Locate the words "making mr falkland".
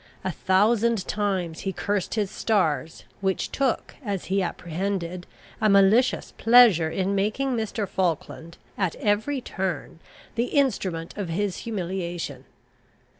7.13-8.57